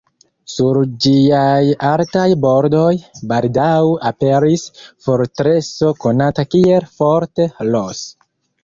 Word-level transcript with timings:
Sur 0.51 0.77
ĝiaj 1.05 1.73
altaj 1.89 2.25
bordoj 2.47 2.89
baldaŭ 3.33 3.69
aperis 4.13 4.67
fortreso 4.87 5.95
konata 6.07 6.49
kiel 6.57 6.91
Fort 6.99 7.47
Ross. 7.73 8.07